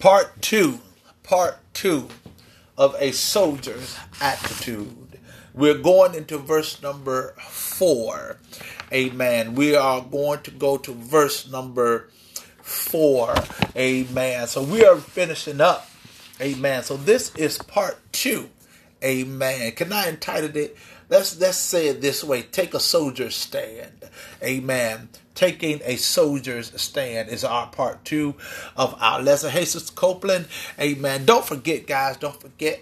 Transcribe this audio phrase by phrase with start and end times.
[0.00, 0.80] Part two,
[1.22, 2.08] part two
[2.78, 5.18] of a soldier's attitude.
[5.52, 8.38] We're going into verse number four.
[8.90, 9.54] Amen.
[9.54, 12.08] We are going to go to verse number
[12.62, 13.34] four.
[13.76, 14.46] Amen.
[14.46, 15.86] So we are finishing up.
[16.40, 16.82] Amen.
[16.82, 18.48] So this is part two.
[19.04, 19.72] Amen.
[19.72, 20.78] Can I entitle it?
[21.10, 22.42] Let's let's say it this way.
[22.42, 24.08] Take a soldier's stand.
[24.42, 25.08] Amen.
[25.34, 28.36] Taking a soldier's stand is our part two
[28.76, 29.50] of our lesson.
[29.66, 30.46] Sister Copeland.
[30.78, 31.24] Amen.
[31.24, 32.80] Don't forget, guys, don't forget.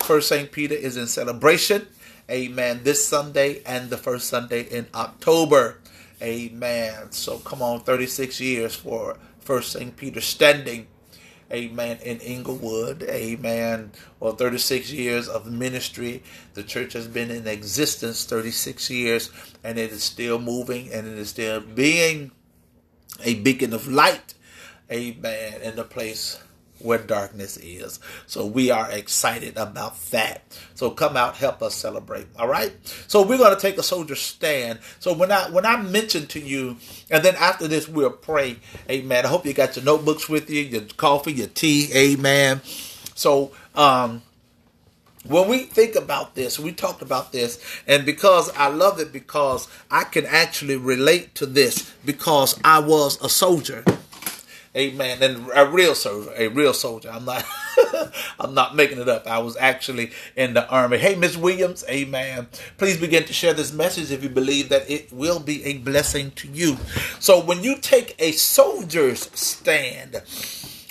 [0.00, 0.50] First St.
[0.50, 1.86] Peter is in celebration.
[2.28, 2.80] Amen.
[2.82, 5.78] This Sunday and the first Sunday in October.
[6.20, 7.12] Amen.
[7.12, 9.96] So come on, 36 years for First St.
[9.96, 10.88] Peter standing.
[11.52, 11.98] Amen.
[12.02, 13.02] In Inglewood.
[13.02, 13.92] Amen.
[14.20, 16.22] Well, 36 years of ministry.
[16.54, 19.30] The church has been in existence 36 years
[19.62, 22.32] and it is still moving and it is still being
[23.22, 24.34] a beacon of light.
[24.90, 25.60] Amen.
[25.62, 26.42] In the place
[26.84, 28.00] where darkness is.
[28.26, 30.42] So we are excited about that.
[30.74, 32.26] So come out, help us celebrate.
[32.38, 32.72] All right.
[33.06, 34.78] So we're going to take a soldier stand.
[34.98, 36.76] So when I when I mention to you,
[37.10, 38.56] and then after this we'll pray.
[38.90, 39.24] Amen.
[39.24, 41.90] I hope you got your notebooks with you, your coffee, your tea.
[41.94, 42.60] Amen.
[43.14, 44.22] So um
[45.24, 49.68] when we think about this, we talked about this, and because I love it, because
[49.88, 53.84] I can actually relate to this, because I was a soldier.
[54.74, 55.22] Amen.
[55.22, 57.10] And a real soldier, a real soldier.
[57.10, 57.44] I'm not,
[58.40, 59.26] I'm not making it up.
[59.26, 60.96] I was actually in the army.
[60.96, 61.84] Hey, Miss Williams.
[61.90, 62.48] Amen.
[62.78, 66.30] Please begin to share this message if you believe that it will be a blessing
[66.32, 66.78] to you.
[67.20, 70.22] So when you take a soldier's stand,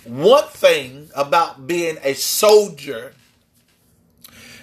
[0.05, 3.13] one thing about being a soldier,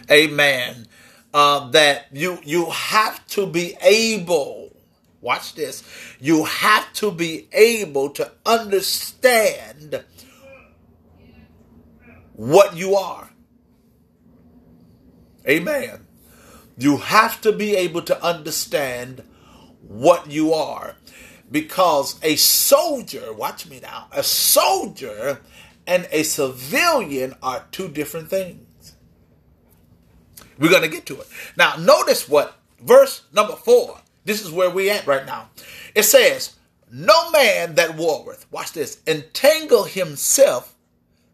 [0.08, 0.86] amen,
[1.34, 4.58] uh, that you you have to be able
[5.20, 5.83] watch this,
[6.20, 10.05] you have to be able to understand
[12.34, 13.30] what you are.
[15.48, 16.06] Amen.
[16.77, 19.23] You have to be able to understand
[19.80, 20.96] what you are.
[21.50, 25.40] Because a soldier, watch me now, a soldier
[25.86, 28.95] and a civilian are two different things.
[30.58, 31.27] We're going to get to it.
[31.56, 35.48] Now, notice what verse number four this is where we at right now.
[35.94, 36.55] It says,
[36.90, 40.74] No man that warreth, watch this, entangle himself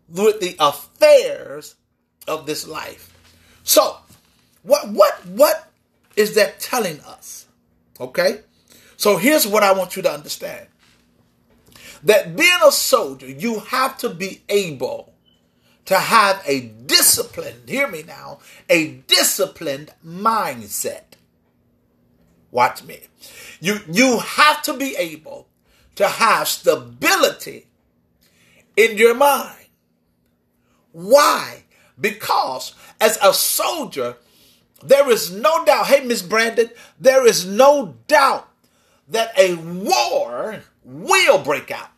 [0.08, 1.74] with the affairs
[2.28, 3.12] of this life.
[3.64, 3.96] So,
[4.62, 5.72] what what what
[6.14, 7.46] is that telling us?
[7.98, 8.42] Okay?
[8.96, 10.68] So here's what I want you to understand.
[12.04, 15.14] That being a soldier, you have to be able
[15.86, 18.38] to have a disciplined, hear me now,
[18.70, 21.14] a disciplined mindset.
[22.54, 23.00] Watch me.
[23.58, 25.48] You, you have to be able
[25.96, 27.66] to have stability
[28.76, 29.66] in your mind.
[30.92, 31.64] Why?
[32.00, 34.18] Because as a soldier,
[34.84, 36.70] there is no doubt, hey, Miss Brandon,
[37.00, 38.48] there is no doubt
[39.08, 41.90] that a war will break out.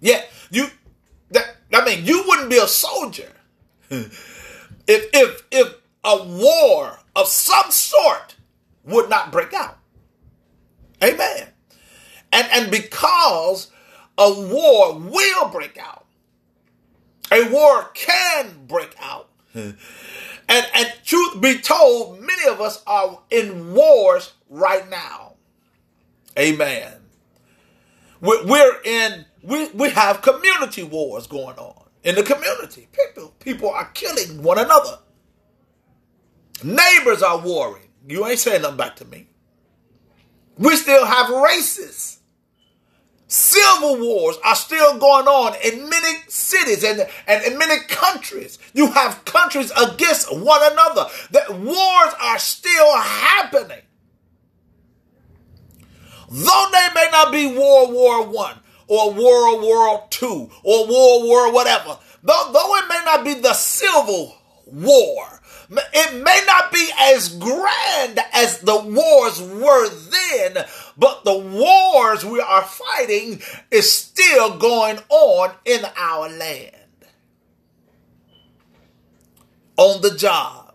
[0.00, 0.20] Yeah,
[0.50, 0.66] you
[1.30, 3.30] that I mean you wouldn't be a soldier
[3.88, 4.10] if
[4.88, 8.36] if if a war of some sort
[8.84, 9.78] would not break out.
[11.02, 11.48] Amen.
[12.32, 13.70] And, and because
[14.16, 16.06] a war will break out,
[17.30, 19.28] a war can break out.
[19.54, 19.76] and,
[20.48, 25.34] and truth be told, many of us are in wars right now.
[26.38, 26.92] Amen.
[28.20, 32.88] We're in, we, we have community wars going on in the community.
[32.92, 34.98] People, people are killing one another.
[36.62, 37.88] Neighbors are warring.
[38.06, 39.28] You ain't saying nothing back to me.
[40.58, 42.18] We still have races.
[43.26, 48.58] Civil wars are still going on in many cities and, and in many countries.
[48.74, 51.06] You have countries against one another.
[51.30, 53.80] That wars are still happening.
[56.30, 61.52] Though they may not be World War One or World War Two or World War
[61.52, 65.40] whatever, though, though it may not be the Civil War,
[65.78, 70.64] it may not be as grand as the wars were then,
[70.98, 73.40] but the wars we are fighting
[73.70, 76.76] is still going on in our land.
[79.76, 80.74] On the job,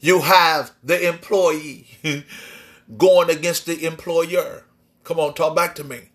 [0.00, 1.86] you have the employee
[2.96, 4.64] going against the employer.
[5.04, 6.10] Come on, talk back to me.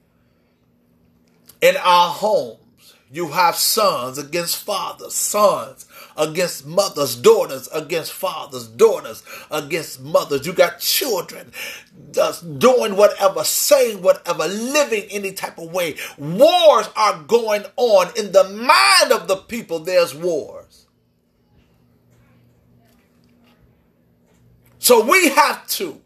[1.62, 2.60] In our homes,
[3.10, 5.86] you have sons against fathers, sons
[6.18, 10.46] against mothers, daughters against fathers, daughters against mothers.
[10.46, 11.52] You got children
[12.12, 15.96] just doing whatever, saying whatever, living any type of way.
[16.18, 19.80] Wars are going on in the mind of the people.
[19.80, 20.88] There's wars.
[24.80, 26.02] So we have to,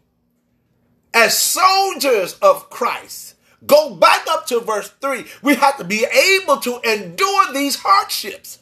[1.12, 3.34] as soldiers of Christ,
[3.66, 5.24] go back up to verse 3.
[5.42, 6.04] We have to be
[6.40, 8.58] able to endure these hardships.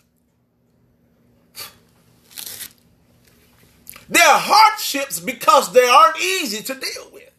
[4.09, 7.31] They're hardships because they aren't easy to deal with.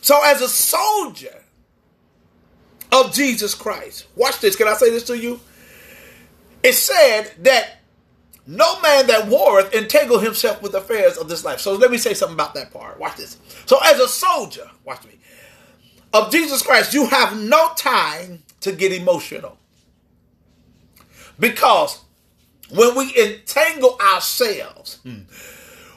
[0.00, 1.42] So, as a soldier
[2.92, 4.56] of Jesus Christ, watch this.
[4.56, 5.40] Can I say this to you?
[6.62, 7.78] It said that
[8.46, 11.60] no man that warreth entangle himself with affairs of this life.
[11.60, 12.98] So let me say something about that part.
[12.98, 13.38] Watch this.
[13.66, 15.18] So, as a soldier, watch me,
[16.12, 19.58] of Jesus Christ, you have no time to get emotional.
[21.38, 22.00] Because
[22.70, 25.00] when we entangle ourselves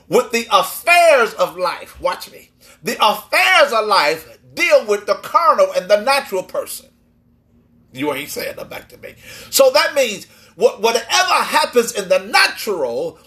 [0.08, 2.50] with the affairs of life, watch me,
[2.84, 6.88] the affairs of life deal with the carnal and the natural person.
[7.94, 9.16] You ain't saying that back to me.
[9.50, 10.28] So that means
[10.60, 13.18] what, whatever happens in the natural,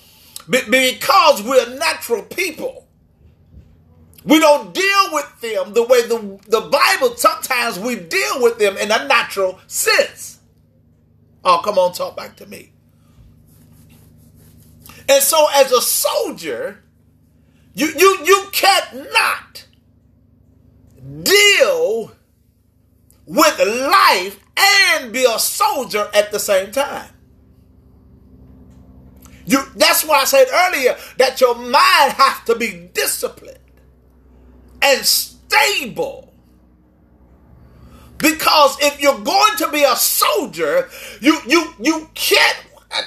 [0.50, 2.86] because we're natural people,
[4.22, 8.76] we don't deal with them the way the, the Bible, sometimes we deal with them
[8.76, 10.40] in a natural sense.
[11.42, 12.70] Oh, come on, talk back to me.
[15.08, 16.84] And so, as a soldier,
[17.74, 19.66] you you you cannot
[21.22, 22.12] deal
[23.26, 27.08] with life and be a soldier at the same time.
[29.52, 33.58] You that's why I said earlier that your mind has to be disciplined
[34.80, 36.32] and stable.
[38.16, 40.88] Because if you're going to be a soldier,
[41.20, 42.56] you you you can't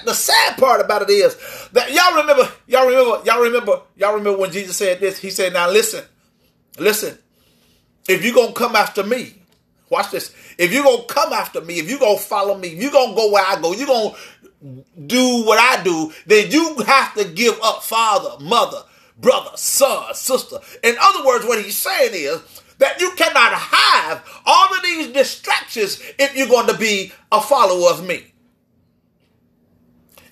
[0.03, 1.35] the sad part about it is
[1.73, 5.17] that y'all remember, y'all remember, y'all remember, y'all remember when Jesus said this.
[5.17, 6.03] He said, "Now listen,
[6.77, 7.17] listen.
[8.07, 9.33] If you're gonna come after me,
[9.89, 10.31] watch this.
[10.57, 13.43] If you're gonna come after me, if you're gonna follow me, you're gonna go where
[13.45, 14.15] I go, you're gonna
[15.05, 18.83] do what I do, then you have to give up father, mother,
[19.17, 20.57] brother, son, sister.
[20.83, 22.41] In other words, what he's saying is."
[22.77, 27.89] That you cannot have all of these distractions if you're going to be a follower
[27.89, 28.33] of me.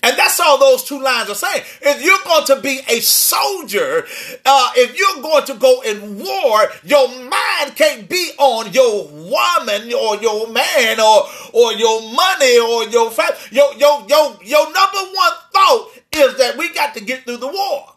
[0.04, 1.62] And that's all those two lines are saying.
[1.80, 4.04] If you're going to be a soldier,
[4.44, 9.90] uh, if you're going to go in war, your mind can't be on your woman
[9.94, 11.24] or your man or
[11.54, 13.34] or your money or your family.
[13.50, 17.48] Your, your, your, your number one thought is that we got to get through the
[17.48, 17.94] war.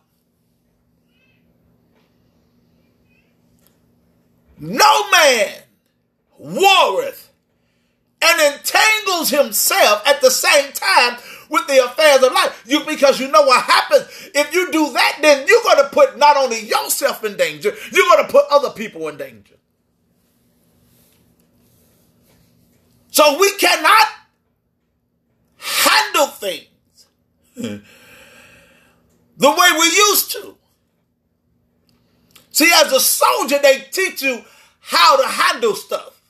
[4.60, 5.56] No man
[6.38, 7.34] warreth
[8.22, 11.18] and entangles himself at the same time
[11.50, 12.64] with the affairs of life.
[12.68, 16.18] You because you know what happens if you do that, then you're going to put
[16.18, 19.56] not only yourself in danger, you're going to put other people in danger.
[23.10, 24.08] So we cannot
[25.58, 27.08] handle things
[27.56, 27.82] the
[29.42, 30.56] way we used to.
[32.52, 34.44] See, as a soldier, they teach you
[34.80, 36.22] how to handle stuff,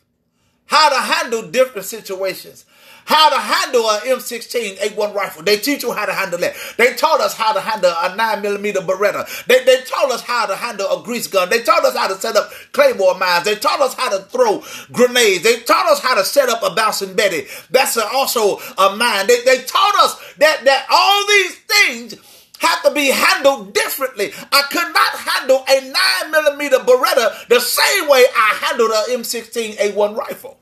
[0.65, 2.65] how to handle different situations,
[3.07, 5.41] how to handle an M16 A1 rifle.
[5.41, 6.55] They teach you how to handle that.
[6.75, 9.45] They taught us how to handle a 9 millimeter Beretta.
[9.45, 11.49] They, they taught us how to handle a grease gun.
[11.49, 13.45] They taught us how to set up claymore mines.
[13.45, 14.61] They taught us how to throw
[14.91, 15.43] grenades.
[15.43, 17.47] They taught us how to set up a bouncing Betty.
[17.71, 19.27] That's also a mine.
[19.27, 22.15] They, they taught us that, that all these things
[22.59, 24.33] have to be handled differently.
[24.51, 29.77] I could not handle a 9 millimeter Beretta the same way I handled an M16
[29.77, 30.57] A1 rifle.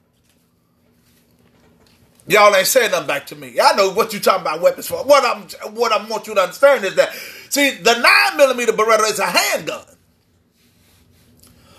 [2.27, 3.60] Y'all ain't saying nothing back to me.
[3.62, 5.03] I know what you talking about weapons for.
[5.03, 5.44] What I'm
[5.75, 7.13] what I want you to understand is that
[7.50, 9.86] see the nine millimeter Beretta is a handgun.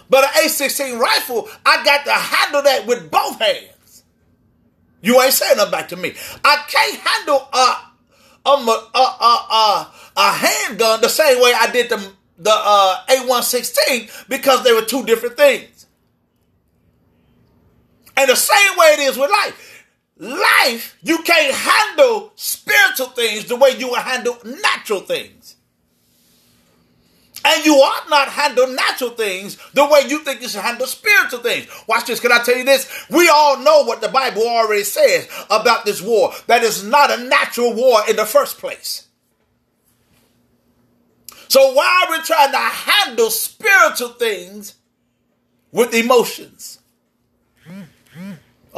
[0.09, 4.05] But an A16 rifle, I got to handle that with both hands.
[5.03, 6.15] You ain't saying nothing back to me.
[6.45, 7.77] I can't handle a
[8.47, 14.29] a a a, a, a handgun the same way I did the the uh, A116
[14.29, 15.87] because they were two different things.
[18.17, 19.76] And the same way it is with life
[20.19, 25.57] life, you can't handle spiritual things the way you handle natural things.
[27.45, 31.39] And you ought not handle natural things the way you think you should handle spiritual
[31.41, 31.69] things.
[31.87, 32.19] Watch this.
[32.19, 32.91] Can I tell you this?
[33.09, 36.33] We all know what the Bible already says about this war.
[36.49, 39.07] That is not a natural war in the first place.
[41.49, 44.75] So why are we trying to handle spiritual things
[45.71, 46.81] with emotions?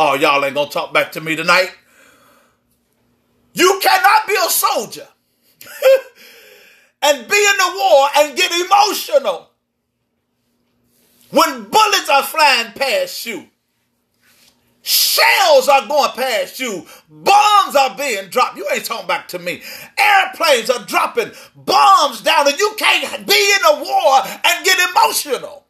[0.01, 1.73] Oh, y'all ain't gonna talk back to me tonight.
[3.53, 5.09] You cannot be a soldier
[7.03, 9.51] and be in the war and get emotional
[11.31, 13.49] when bullets are flying past you.
[14.83, 16.87] Shells are going past you.
[17.11, 18.57] Bombs are being dropped.
[18.57, 19.63] You ain't talking back to me.
[19.99, 25.68] Airplanes are dropping bombs down, and you can't be in a war and get emotional.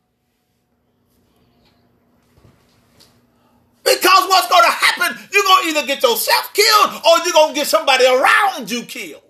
[3.88, 7.54] Because what's going to happen, you're going to either get yourself killed or you're going
[7.54, 9.22] to get somebody around you killed.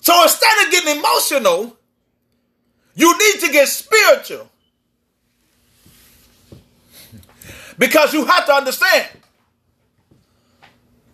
[0.00, 1.76] So instead of getting emotional,
[2.94, 4.48] you need to get spiritual.
[7.78, 9.08] Because you have to understand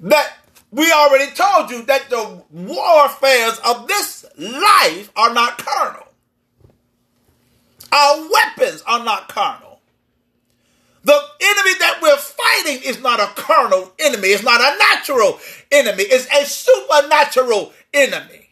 [0.00, 0.38] that
[0.73, 6.08] we already told you that the warfares of this life are not carnal.
[7.92, 9.80] Our weapons are not carnal.
[11.04, 14.28] The enemy that we're fighting is not a carnal enemy.
[14.28, 15.38] It's not a natural
[15.73, 16.02] enemy.
[16.02, 18.50] It's a supernatural enemy.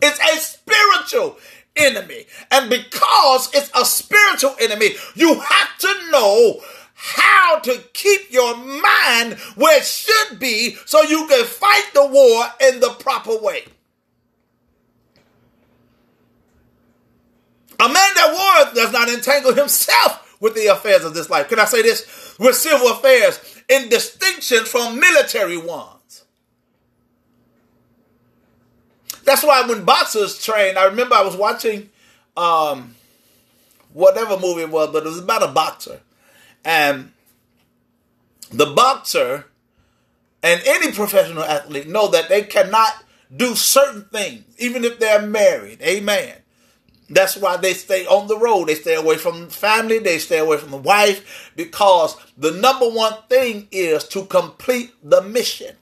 [0.00, 1.38] It's a spiritual
[1.76, 2.26] enemy.
[2.50, 6.60] And because it's a spiritual enemy, you have to know
[6.94, 12.46] how to keep your mind where it should be so you can fight the war
[12.68, 13.64] in the proper way.
[17.84, 21.50] A man that war does not entangle himself with the affairs of this life.
[21.50, 22.34] Can I say this?
[22.38, 23.38] With civil affairs
[23.68, 26.24] in distinction from military ones.
[29.24, 31.90] That's why when boxers train, I remember I was watching
[32.38, 32.94] um,
[33.92, 36.00] whatever movie it was, but it was about a boxer.
[36.64, 37.12] And
[38.50, 39.44] the boxer
[40.42, 45.82] and any professional athlete know that they cannot do certain things, even if they're married.
[45.82, 46.36] Amen.
[47.08, 48.68] That's why they stay on the road.
[48.68, 49.98] They stay away from family.
[49.98, 55.20] They stay away from the wife because the number one thing is to complete the
[55.22, 55.76] mission.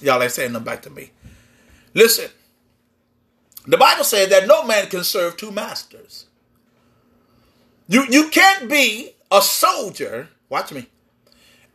[0.00, 1.10] Y'all ain't saying nothing back to me.
[1.94, 2.30] Listen,
[3.66, 6.26] the Bible says that no man can serve two masters.
[7.88, 10.86] You, you can't be a soldier, watch me,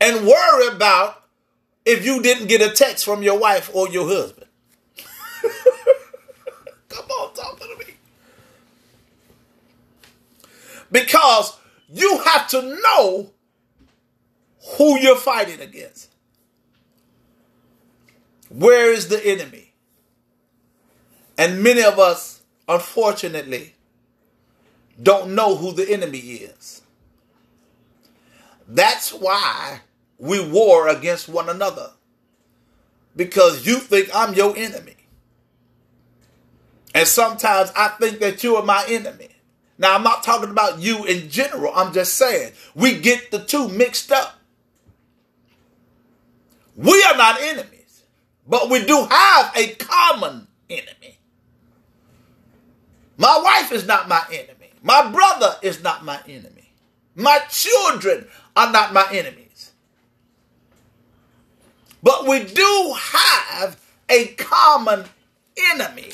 [0.02, 1.24] and worry about
[1.86, 4.48] if you didn't get a text from your wife or your husband.
[6.90, 7.94] Come on, talk to me.
[10.91, 11.58] Because
[11.89, 13.32] you have to know
[14.77, 16.10] who you're fighting against.
[18.50, 19.74] Where is the enemy?
[21.38, 23.75] And many of us, unfortunately,
[25.01, 26.82] don't know who the enemy is.
[28.67, 29.82] That's why
[30.17, 31.91] we war against one another.
[33.15, 34.96] Because you think I'm your enemy.
[36.94, 39.29] And sometimes I think that you are my enemy.
[39.78, 41.72] Now, I'm not talking about you in general.
[41.76, 44.40] I'm just saying we get the two mixed up.
[46.76, 48.04] We are not enemies,
[48.48, 51.18] but we do have a common enemy.
[53.18, 54.72] My wife is not my enemy.
[54.84, 56.72] My brother is not my enemy.
[57.16, 59.72] My children are not my enemies.
[62.04, 65.06] But we do have a common
[65.74, 66.14] enemy.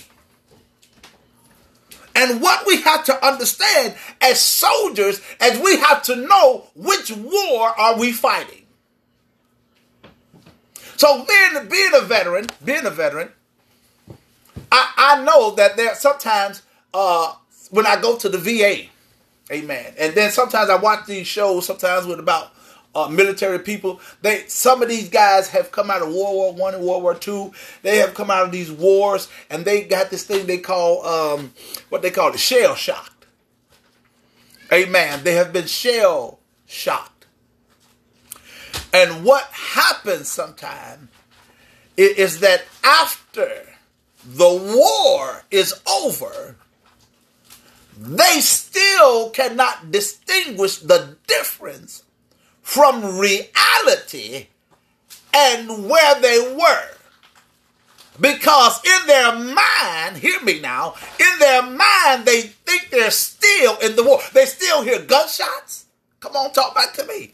[2.23, 7.67] And what we have to understand as soldiers, as we have to know which war
[7.77, 8.61] are we fighting.
[10.95, 13.29] So being, being a veteran, being a veteran,
[14.71, 16.61] I, I know that there sometimes
[16.93, 17.33] uh,
[17.71, 18.87] when I go to the VA,
[19.51, 22.53] amen, and then sometimes I watch these shows sometimes with about
[22.95, 23.99] uh, military people.
[24.21, 27.15] They some of these guys have come out of World War One and World War
[27.15, 27.53] Two.
[27.81, 31.53] They have come out of these wars, and they got this thing they call um,
[31.89, 33.25] what they call the shell shocked.
[34.71, 35.23] Amen.
[35.23, 37.27] They have been shell shocked,
[38.93, 41.09] and what happens sometimes
[41.95, 43.67] is that after
[44.25, 46.55] the war is over,
[47.97, 52.02] they still cannot distinguish the difference
[52.73, 54.47] from reality
[55.31, 56.89] and where they were.
[58.19, 63.95] Because in their mind, hear me now, in their mind, they think they're still in
[63.95, 64.21] the war.
[64.33, 65.85] They still hear gunshots.
[66.19, 67.33] Come on, talk back to me.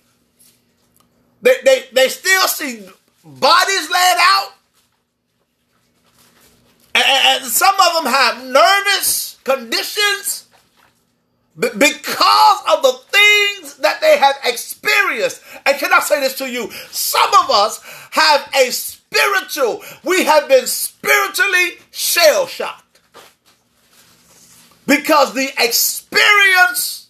[1.42, 2.86] They, they, they still see
[3.24, 4.52] bodies laid out.
[6.96, 10.49] And, and some of them have nervous conditions
[11.60, 15.42] because of the things that they have experienced.
[15.66, 16.72] And can I say this to you?
[16.92, 23.02] Some of us have a spiritual, we have been spiritually shell shocked.
[24.88, 27.10] Because the experience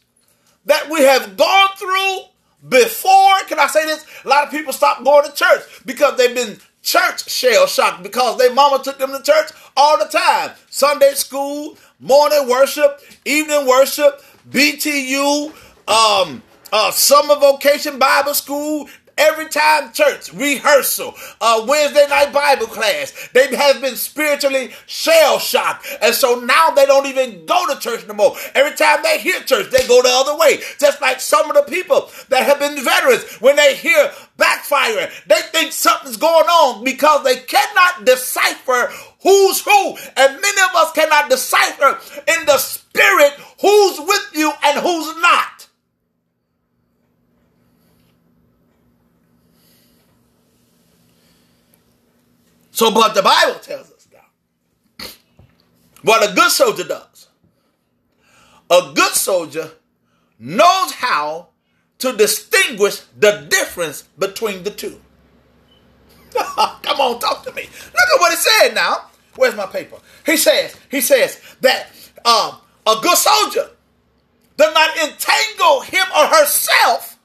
[0.66, 2.30] that we have gone through
[2.68, 3.40] before.
[3.48, 4.06] Can I say this?
[4.26, 8.38] A lot of people stop going to church because they've been church shell shocked because
[8.38, 10.52] their mama took them to church all the time.
[10.70, 15.52] Sunday school, morning worship, evening worship, BTU,
[15.88, 18.88] um, uh, summer vocation Bible school,
[19.20, 25.88] every time church rehearsal, uh, Wednesday night Bible class, they have been spiritually shell shocked,
[26.02, 28.36] and so now they don't even go to church no more.
[28.56, 30.60] Every time they hear church, they go the other way.
[30.80, 35.42] Just like some of the people that have been veterans, when they hear backfiring, they
[35.52, 41.30] think something's going on because they cannot decipher who's who, and many of us cannot
[41.30, 45.59] decipher in the spirit who's with you and who's not.
[52.80, 55.06] So, but the Bible tells us now
[56.02, 57.28] what a good soldier does.
[58.70, 59.70] A good soldier
[60.40, 61.50] knows how
[61.98, 64.98] to distinguish the difference between the two.
[66.34, 67.64] Come on, talk to me.
[67.64, 67.70] Look
[68.16, 69.10] at what he said now.
[69.36, 69.98] Where's my paper?
[70.26, 71.88] He says, he says that
[72.24, 73.72] um, a good soldier
[74.56, 77.19] does not entangle him or herself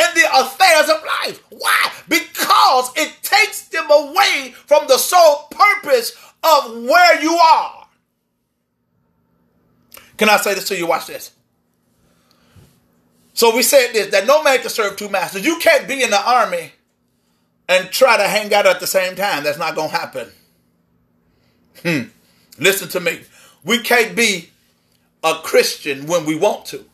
[0.00, 1.42] in the affairs of life.
[1.50, 1.92] Why?
[2.08, 7.86] Because it takes them away from the sole purpose of where you are.
[10.16, 10.86] Can I say this to you?
[10.86, 11.32] Watch this.
[13.34, 15.44] So we said this that no man can serve two masters.
[15.44, 16.72] You can't be in the army
[17.68, 19.44] and try to hang out at the same time.
[19.44, 20.28] That's not going to happen.
[21.82, 22.02] Hmm.
[22.58, 23.20] Listen to me.
[23.64, 24.50] We can't be
[25.22, 26.84] a Christian when we want to,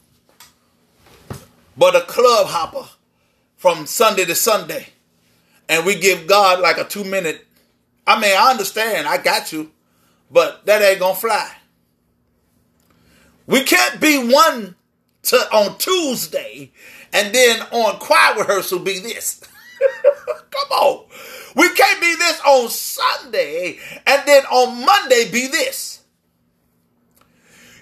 [1.76, 2.88] but a club hopper
[3.66, 4.86] from Sunday to Sunday
[5.68, 7.44] and we give God like a two minute.
[8.06, 9.72] I mean, I understand, I got you,
[10.30, 11.50] but that ain't gonna fly.
[13.48, 14.76] We can't be one
[15.24, 16.70] to on Tuesday
[17.12, 19.40] and then on choir rehearsal be this.
[20.50, 21.06] Come on.
[21.56, 26.04] We can't be this on Sunday and then on Monday be this.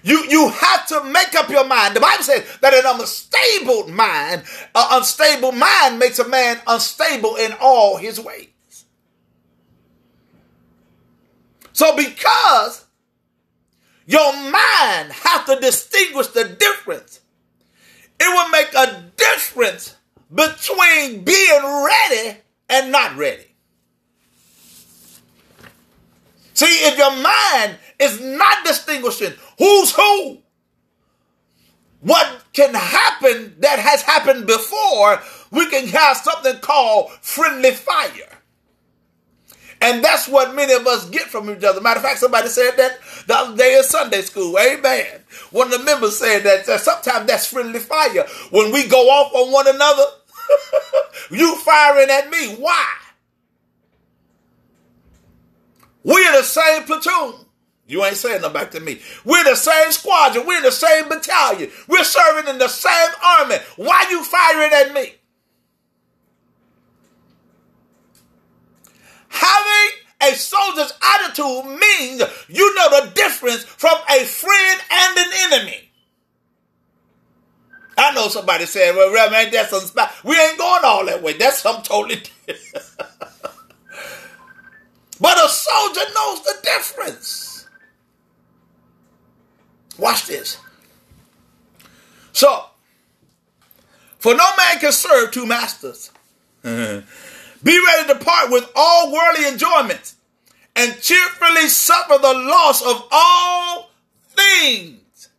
[0.05, 1.95] You, you have to make up your mind.
[1.95, 4.43] The Bible says that an unstable mind,
[4.75, 8.49] an unstable mind makes a man unstable in all his ways.
[11.73, 12.85] So because
[14.05, 17.21] your mind has to distinguish the difference,
[18.19, 19.95] it will make a difference
[20.31, 22.37] between being ready
[22.69, 23.54] and not ready.
[26.55, 30.39] See, if your mind is not distinguishing who's who,
[31.99, 38.39] what can happen that has happened before, we can have something called friendly fire.
[39.81, 41.81] And that's what many of us get from each other.
[41.81, 44.57] Matter of fact, somebody said that the other day in Sunday school.
[44.57, 45.21] Amen.
[45.51, 48.25] One of the members said that, that sometimes that's friendly fire.
[48.51, 50.05] When we go off on one another,
[51.31, 52.55] you firing at me.
[52.55, 52.85] Why?
[56.05, 57.33] We're the same platoon.
[57.87, 59.01] You ain't saying nothing back to me.
[59.25, 60.45] We're the same squadron.
[60.45, 61.71] We're the same battalion.
[61.87, 63.55] We're serving in the same army.
[63.75, 65.15] Why you firing at me?
[69.29, 75.89] Having a soldier's attitude means you know the difference from a friend and an enemy.
[77.97, 80.11] I know somebody said, well, Reverend, that's some spot.
[80.23, 81.33] We ain't going all that way.
[81.33, 82.85] That's something totally different.
[85.19, 87.67] But a soldier knows the difference.
[89.97, 90.57] Watch this.
[92.33, 92.65] So,
[94.19, 96.11] for no man can serve two masters.
[96.63, 97.01] Be
[97.65, 100.15] ready to part with all worldly enjoyments
[100.75, 103.91] and cheerfully suffer the loss of all
[104.27, 105.29] things.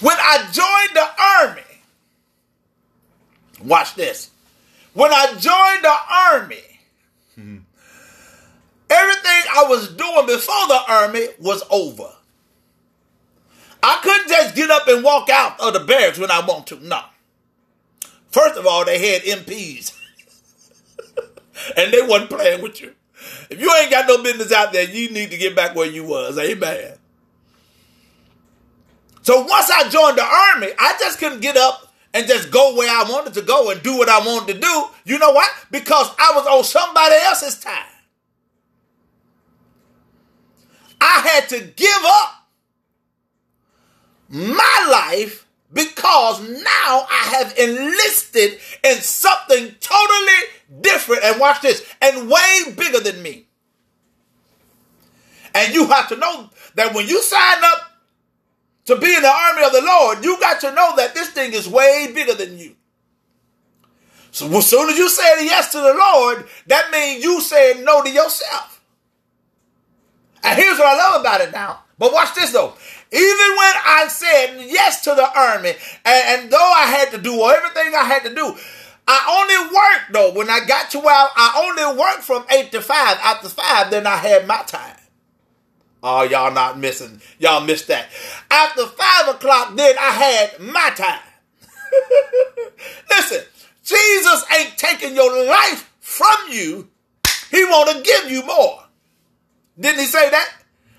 [0.00, 1.62] When I joined the army,
[3.62, 4.30] watch this.
[4.94, 5.96] When I joined the
[6.30, 6.76] army,
[7.36, 7.65] Everything
[9.56, 12.10] I was doing before the army was over.
[13.82, 16.86] I couldn't just get up and walk out of the barracks when I want to.
[16.86, 17.00] No.
[18.30, 19.96] First of all, they had MPs.
[21.76, 22.94] and they wasn't playing with you.
[23.48, 26.04] If you ain't got no business out there, you need to get back where you
[26.04, 26.38] was.
[26.38, 26.94] Amen.
[29.22, 32.90] So once I joined the army, I just couldn't get up and just go where
[32.90, 34.84] I wanted to go and do what I wanted to do.
[35.04, 35.50] You know what?
[35.70, 37.86] Because I was on somebody else's time.
[41.06, 42.48] I had to give up
[44.28, 51.22] my life because now I have enlisted in something totally different.
[51.22, 53.46] And watch this, and way bigger than me.
[55.54, 57.78] And you have to know that when you sign up
[58.86, 61.52] to be in the army of the Lord, you got to know that this thing
[61.52, 62.74] is way bigger than you.
[64.32, 68.02] So as soon as you say yes to the Lord, that means you saying no
[68.02, 68.75] to yourself.
[70.46, 71.80] And here's what I love about it now.
[71.98, 72.74] But watch this though.
[73.12, 73.22] Even
[73.56, 75.70] when I said yes to the army,
[76.04, 78.54] and, and though I had to do everything I had to do,
[79.08, 80.38] I only worked though.
[80.38, 83.18] When I got to where I only worked from eight to five.
[83.22, 84.96] After five, then I had my time.
[86.02, 87.20] Oh, y'all not missing.
[87.38, 88.06] Y'all missed that.
[88.50, 91.20] After five o'clock, then I had my time.
[93.10, 93.42] Listen,
[93.82, 96.88] Jesus ain't taking your life from you.
[97.50, 98.85] He want to give you more.
[99.78, 100.52] Didn't he say that?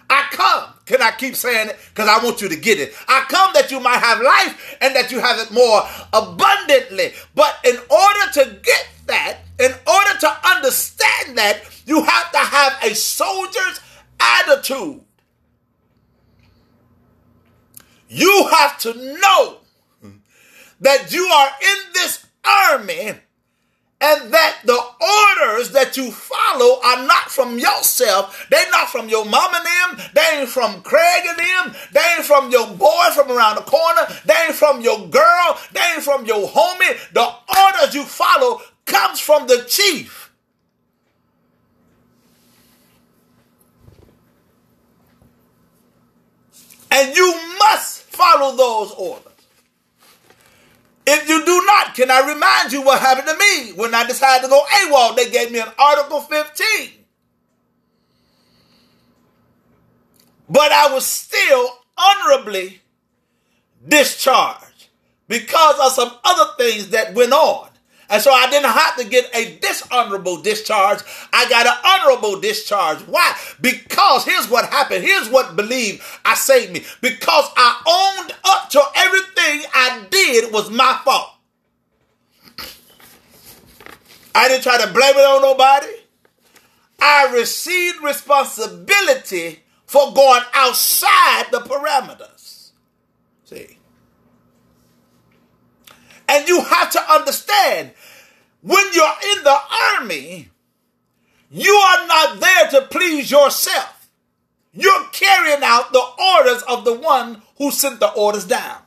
[0.10, 0.74] I come.
[0.86, 1.78] Can I keep saying it?
[1.90, 2.94] Because I want you to get it.
[3.08, 5.82] I come that you might have life and that you have it more
[6.14, 7.12] abundantly.
[7.36, 12.78] But in order to get that, in order to understand that, you have to have
[12.84, 13.82] a soldier's
[14.20, 15.02] attitude.
[18.10, 19.58] You have to know
[20.80, 23.14] that you are in this army
[24.00, 28.48] and that the orders that you follow are not from yourself.
[28.52, 29.66] They're not from your mom and
[29.98, 30.06] them.
[30.14, 31.76] They ain't from Craig and them.
[31.94, 34.02] They ain't from your boy from around the corner.
[34.26, 35.60] They ain't from your girl.
[35.72, 37.14] They ain't from your homie.
[37.14, 37.28] The
[37.60, 40.32] orders you follow comes from the chief.
[46.92, 49.37] And you must follow those orders.
[51.10, 54.44] If you do not, can I remind you what happened to me when I decided
[54.44, 55.16] to go AWOL?
[55.16, 56.90] They gave me an Article 15.
[60.50, 62.82] But I was still honorably
[63.88, 64.90] discharged
[65.30, 67.67] because of some other things that went on.
[68.10, 71.00] And so I didn't have to get a dishonorable discharge.
[71.34, 73.00] I got an honorable discharge.
[73.00, 73.36] Why?
[73.60, 75.04] Because here's what happened.
[75.04, 76.84] Here's what believe I saved me.
[77.02, 81.32] Because I owned up to everything I did was my fault.
[84.34, 85.88] I didn't try to blame it on nobody.
[87.00, 92.72] I received responsibility for going outside the parameters.
[93.46, 93.78] See?
[96.30, 97.92] And you have to understand
[98.68, 99.58] when you're in the
[99.96, 100.50] army,
[101.50, 104.10] you are not there to please yourself.
[104.74, 106.04] You're carrying out the
[106.36, 108.82] orders of the one who sent the orders down.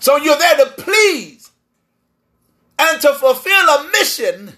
[0.00, 1.50] So you're there to please
[2.78, 4.54] and to fulfill a mission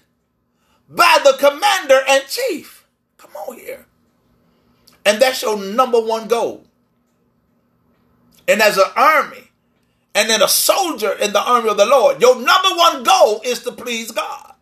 [0.87, 2.87] by the commander and chief.
[3.17, 3.85] Come on here.
[5.05, 6.63] And that's your number one goal.
[8.47, 9.40] And as an army,
[10.13, 13.59] and then a soldier in the army of the Lord, your number one goal is
[13.63, 14.53] to please God.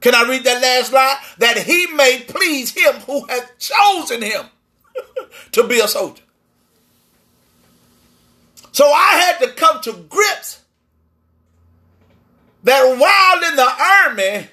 [0.00, 1.16] Can I read that last line?
[1.38, 4.46] That he may please him who hath chosen him
[5.52, 6.22] to be a soldier.
[8.72, 10.62] So I had to come to grips
[12.62, 14.48] that while in the army,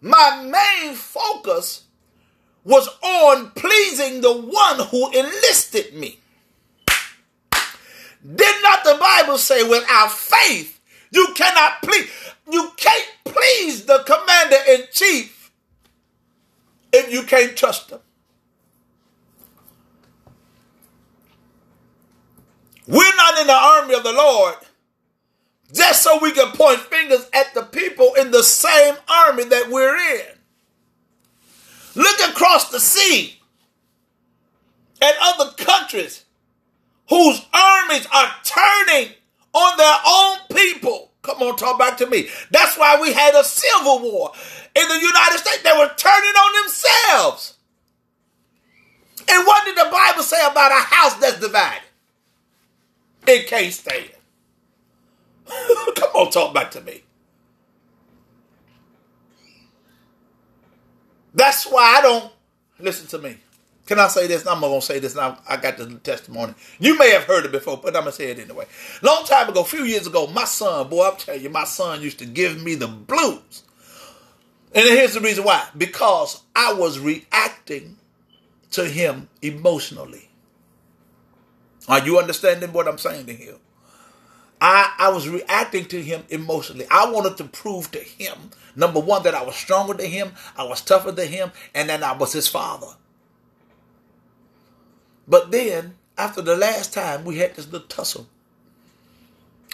[0.00, 1.84] my main focus
[2.64, 6.20] was on pleasing the one who enlisted me.
[8.34, 12.10] Did not the Bible say without faith you cannot please
[12.50, 15.52] you can't please the commander in chief
[16.92, 18.00] if you can't trust him?
[22.88, 24.56] We're not in the army of the Lord
[25.72, 29.96] just so we can point fingers at the people in the same army that we're
[29.96, 30.26] in.
[31.94, 33.40] Look across the sea
[35.02, 36.25] at other countries
[37.08, 39.10] whose armies are turning
[39.52, 41.12] on their own people.
[41.22, 42.28] Come on, talk back to me.
[42.50, 44.32] That's why we had a civil war
[44.74, 45.62] in the United States.
[45.62, 47.56] They were turning on themselves.
[49.28, 51.82] And what did the Bible say about a house that's divided?
[53.26, 54.10] It can't stand.
[55.96, 57.02] Come on, talk back to me.
[61.34, 62.32] That's why I don't
[62.78, 63.36] listen to me.
[63.86, 64.44] Can I say this?
[64.46, 66.54] I'm going to say this, and I, got the testimony.
[66.80, 68.66] You may have heard it before, but I'm going to say it anyway.
[69.00, 72.02] Long time ago, a few years ago, my son, boy, I'm telling you, my son
[72.02, 73.62] used to give me the blues.
[74.74, 75.68] And here's the reason why.
[75.78, 77.96] Because I was reacting
[78.72, 80.28] to him emotionally.
[81.88, 83.56] Are you understanding what I'm saying to him?
[84.60, 86.86] I, I was reacting to him emotionally.
[86.90, 90.64] I wanted to prove to him, number one, that I was stronger than him, I
[90.64, 92.88] was tougher than him, and that I was his father.
[95.28, 98.28] But then, after the last time we had this little tussle,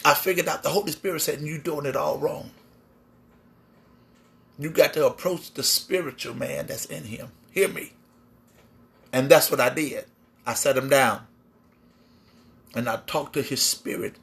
[0.04, 2.50] I figured out the Holy Spirit said, You're doing it all wrong.
[4.58, 7.28] You got to approach the spiritual man that's in him.
[7.50, 7.92] Hear me.
[9.12, 10.04] And that's what I did.
[10.46, 11.26] I sat him down
[12.74, 14.16] and I talked to his spirit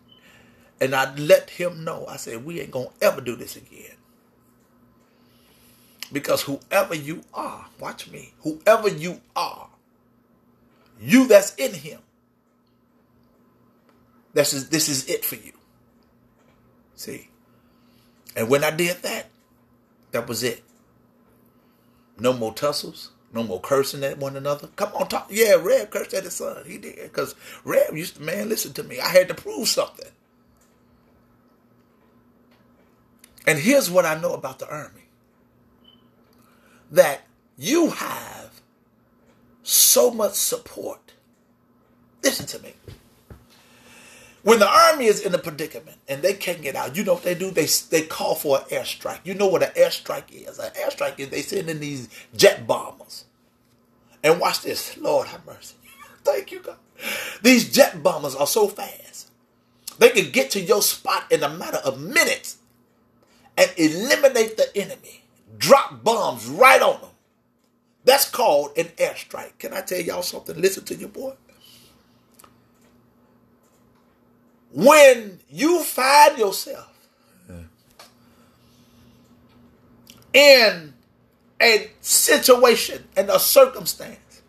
[0.81, 2.05] and I let him know.
[2.07, 3.95] I said, we ain't going to ever do this again.
[6.11, 9.69] Because whoever you are, watch me, whoever you are,
[10.99, 12.01] you that's in him,
[14.33, 15.53] this is, this is it for you.
[16.95, 17.29] See?
[18.35, 19.27] And when I did that,
[20.11, 20.63] that was it.
[22.19, 23.11] No more tussles.
[23.33, 24.67] No more cursing at one another.
[24.75, 25.27] Come on, talk.
[25.29, 26.63] Yeah, Rev cursed at his son.
[26.65, 26.95] He did.
[26.97, 28.99] Because Rev used to, man, listen to me.
[28.99, 30.09] I had to prove something.
[33.47, 35.09] And here's what I know about the army
[36.91, 37.21] that
[37.57, 38.28] you have
[39.89, 41.13] so much support.
[42.23, 42.73] Listen to me.
[44.41, 47.23] When the army is in a predicament and they can't get out, you know what
[47.23, 47.51] they do?
[47.51, 49.19] They they call for an airstrike.
[49.25, 50.59] You know what an airstrike is?
[50.59, 53.25] An airstrike is they send in these jet bombers.
[54.23, 54.97] And watch this.
[54.97, 55.75] Lord have mercy.
[56.23, 56.77] Thank you, God.
[57.41, 59.29] These jet bombers are so fast.
[59.97, 62.57] They can get to your spot in a matter of minutes
[63.57, 65.23] and eliminate the enemy.
[65.57, 67.08] Drop bombs right on them.
[68.09, 69.59] That's called an airstrike.
[69.59, 70.59] Can I tell y'all something?
[70.59, 71.35] Listen to your boy.
[74.71, 76.91] when you find yourself
[80.33, 80.95] in
[81.61, 84.41] a situation and a circumstance,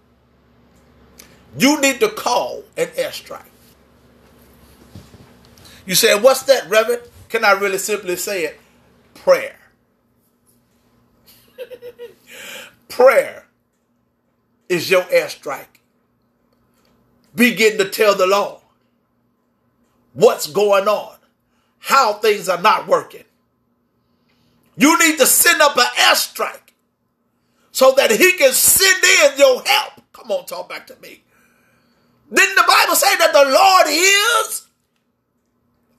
[1.59, 3.45] you need to call an airstrike.
[5.85, 7.03] You say, What's that, Reverend?
[7.29, 8.59] Can I really simply say it?
[9.13, 9.59] Prayer.
[12.89, 13.45] Prayer
[14.71, 15.67] is your airstrike.
[17.35, 18.63] Begin to tell the Lord
[20.15, 21.17] what's going on,
[21.81, 23.25] how things are not working.
[24.77, 26.73] You need to send up an airstrike
[27.73, 29.93] so that he can send in your help.
[30.13, 31.23] Come on, talk back to me.
[32.33, 34.67] Didn't the Bible say that the Lord is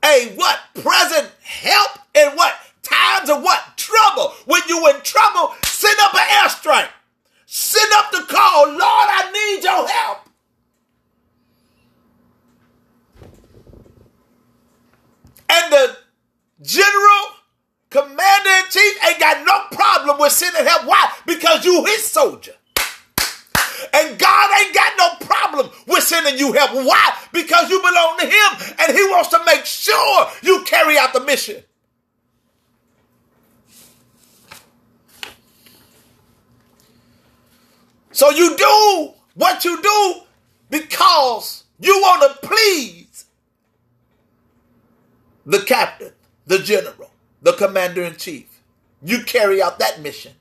[0.04, 0.58] a what?
[0.74, 2.54] Present help in what?
[2.82, 3.76] Times of what?
[3.76, 4.32] Trouble.
[4.46, 6.88] When you in trouble, send up an airstrike.
[7.54, 8.66] Send up the call.
[8.66, 10.18] Lord, I need your help.
[15.50, 15.96] And the
[16.62, 17.24] general,
[17.90, 20.86] commander in chief ain't got no problem with sending help.
[20.86, 21.12] Why?
[21.26, 22.54] Because you his soldier.
[23.92, 26.70] And God ain't got no problem with sending you help.
[26.72, 27.14] Why?
[27.34, 31.20] Because you belong to him and he wants to make sure you carry out the
[31.20, 31.62] mission.
[38.12, 40.20] So you do what you do
[40.70, 43.26] because you want to please
[45.44, 46.12] the captain,
[46.46, 48.60] the general, the commander in chief.
[49.02, 50.32] You carry out that mission.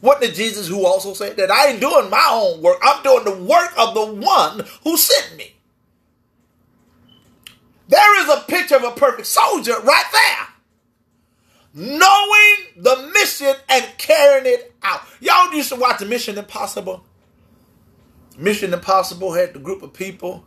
[0.00, 3.24] What did Jesus, who also said that I ain't doing my own work, I'm doing
[3.24, 5.54] the work of the one who sent me.
[7.88, 10.46] There is a picture of a perfect soldier right there.
[11.78, 15.02] Knowing the mission and carrying it out.
[15.20, 17.04] Y'all used to watch the Mission Impossible.
[18.36, 20.44] Mission Impossible had the group of people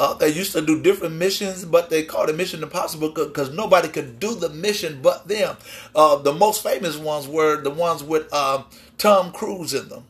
[0.00, 3.86] uh, they used to do different missions, but they called it Mission Impossible because nobody
[3.86, 5.58] could do the mission but them.
[5.94, 8.62] Uh, the most famous ones were the ones with uh,
[8.96, 10.04] Tom Cruise in them,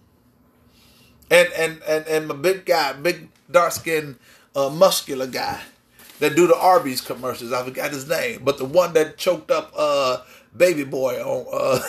[1.28, 4.14] and and and and my big guy, big dark skinned,
[4.54, 5.60] uh, muscular guy
[6.20, 7.52] that do the Arby's commercials.
[7.52, 10.18] I forgot his name, but the one that choked up uh,
[10.56, 11.46] Baby Boy on.
[11.52, 11.80] Uh,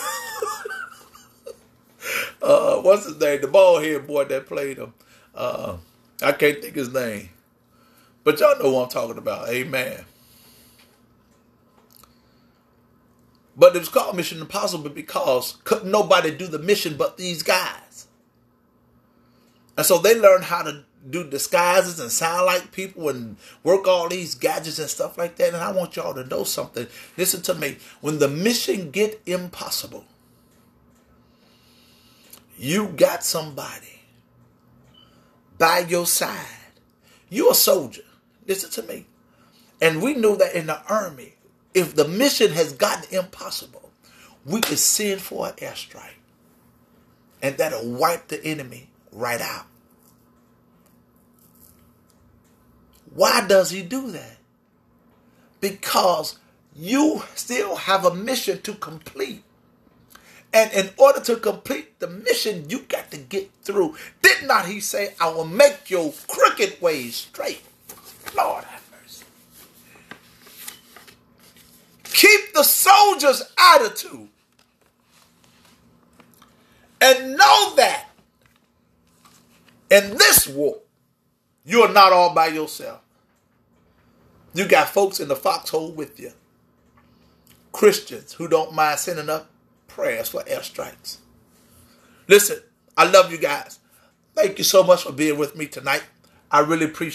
[2.41, 3.41] uh, what's his name?
[3.41, 4.93] The bald head boy that played him.
[5.35, 5.77] Uh,
[6.21, 7.29] I can't think his name.
[8.23, 9.49] But y'all know what I'm talking about.
[9.49, 10.05] Amen.
[13.55, 18.07] But it was called Mission Impossible because couldn't nobody do the mission but these guys.
[19.77, 24.07] And so they learned how to do disguises and sound like people and work all
[24.07, 25.53] these gadgets and stuff like that.
[25.53, 26.87] And I want y'all to know something.
[27.17, 27.77] Listen to me.
[28.01, 30.05] When the mission get impossible,
[32.57, 34.01] you got somebody
[35.57, 36.45] by your side.
[37.29, 38.03] You're a soldier.
[38.45, 39.07] Listen to me.
[39.81, 41.33] And we know that in the army,
[41.73, 43.89] if the mission has gotten impossible,
[44.45, 46.19] we can send for an airstrike.
[47.41, 49.65] And that'll wipe the enemy right out.
[53.13, 54.37] Why does he do that?
[55.59, 56.39] Because
[56.75, 59.43] you still have a mission to complete.
[60.53, 63.95] And in order to complete the mission, you got to get through.
[64.21, 67.61] Did not he say, I will make your crooked ways straight?
[68.35, 69.25] Lord have mercy.
[72.03, 74.29] Keep the soldier's attitude
[77.01, 78.11] and know that
[79.91, 80.77] In this war,
[81.65, 83.01] you are not all by yourself.
[84.53, 86.33] You got folks in the foxhole with you.
[87.71, 89.49] Christians who don't mind sending up
[89.87, 91.17] prayers for airstrikes.
[92.27, 92.59] Listen,
[92.97, 93.79] I love you guys.
[94.35, 96.03] Thank you so much for being with me tonight.
[96.49, 97.09] I really appreciate